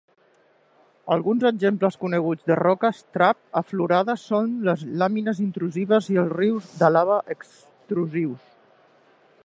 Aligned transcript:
Alguns 1.15 1.43
exemples 1.49 1.97
coneguts 2.03 2.47
de 2.51 2.57
roques 2.61 3.03
trap 3.17 3.59
aflorades 3.61 4.25
són 4.31 4.49
les 4.69 4.87
làmines 5.03 5.43
intrusives 5.45 6.09
i 6.15 6.19
els 6.23 6.35
rius 6.41 6.73
de 6.81 6.91
lava 6.97 7.21
extrusius. 7.37 8.49